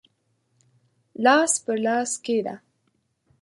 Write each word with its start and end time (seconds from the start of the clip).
لاس 1.23 1.51
پر 1.65 1.75
لاس 1.85 2.11
کښېږده 2.23 2.55